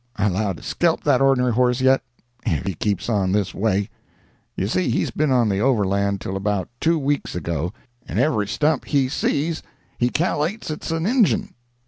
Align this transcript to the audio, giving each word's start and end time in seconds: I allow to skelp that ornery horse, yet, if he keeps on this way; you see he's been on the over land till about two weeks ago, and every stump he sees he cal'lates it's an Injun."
I 0.15 0.25
allow 0.25 0.53
to 0.53 0.63
skelp 0.63 1.03
that 1.03 1.21
ornery 1.21 1.53
horse, 1.53 1.79
yet, 1.79 2.01
if 2.43 2.65
he 2.65 2.73
keeps 2.73 3.07
on 3.07 3.33
this 3.33 3.53
way; 3.53 3.87
you 4.57 4.65
see 4.65 4.89
he's 4.89 5.11
been 5.11 5.29
on 5.29 5.47
the 5.47 5.59
over 5.59 5.85
land 5.85 6.21
till 6.21 6.35
about 6.35 6.69
two 6.79 6.97
weeks 6.97 7.35
ago, 7.35 7.71
and 8.07 8.17
every 8.17 8.47
stump 8.47 8.85
he 8.85 9.07
sees 9.09 9.61
he 9.99 10.09
cal'lates 10.09 10.71
it's 10.71 10.89
an 10.89 11.05
Injun." 11.05 11.53